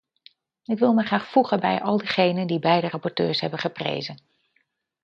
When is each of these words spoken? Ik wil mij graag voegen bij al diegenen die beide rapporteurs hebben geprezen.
Ik 0.63 0.79
wil 0.79 0.93
mij 0.93 1.05
graag 1.05 1.27
voegen 1.31 1.59
bij 1.59 1.81
al 1.81 1.97
diegenen 1.97 2.47
die 2.47 2.59
beide 2.59 2.89
rapporteurs 2.89 3.41
hebben 3.41 3.59
geprezen. 3.59 4.19